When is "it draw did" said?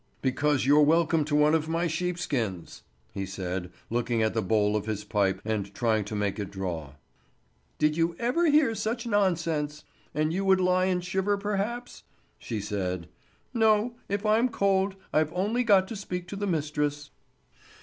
6.39-7.95